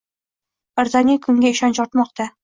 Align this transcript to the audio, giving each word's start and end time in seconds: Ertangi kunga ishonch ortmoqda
Ertangi 0.83 1.17
kunga 1.25 1.51
ishonch 1.57 1.81
ortmoqda 1.85 2.27